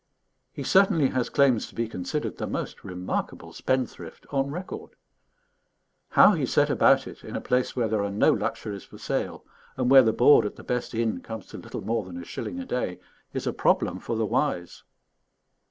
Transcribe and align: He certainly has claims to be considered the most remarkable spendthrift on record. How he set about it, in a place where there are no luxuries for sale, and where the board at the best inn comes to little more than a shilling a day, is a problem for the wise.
He 0.51 0.63
certainly 0.63 1.09
has 1.09 1.29
claims 1.29 1.67
to 1.67 1.75
be 1.75 1.87
considered 1.87 2.39
the 2.39 2.47
most 2.47 2.83
remarkable 2.83 3.53
spendthrift 3.53 4.25
on 4.31 4.49
record. 4.49 4.95
How 6.09 6.31
he 6.31 6.47
set 6.47 6.71
about 6.71 7.05
it, 7.05 7.23
in 7.23 7.35
a 7.35 7.39
place 7.39 7.75
where 7.75 7.87
there 7.87 8.03
are 8.03 8.09
no 8.09 8.31
luxuries 8.33 8.83
for 8.83 8.97
sale, 8.97 9.45
and 9.77 9.91
where 9.91 10.01
the 10.01 10.11
board 10.11 10.43
at 10.43 10.55
the 10.55 10.63
best 10.63 10.95
inn 10.95 11.21
comes 11.21 11.45
to 11.49 11.59
little 11.59 11.81
more 11.81 12.03
than 12.03 12.17
a 12.19 12.25
shilling 12.25 12.59
a 12.59 12.65
day, 12.65 12.99
is 13.31 13.45
a 13.45 13.53
problem 13.53 13.99
for 13.99 14.15
the 14.15 14.25
wise. 14.25 14.81